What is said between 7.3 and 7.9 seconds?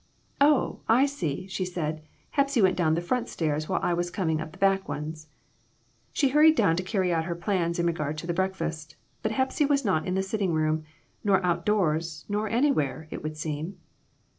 plans in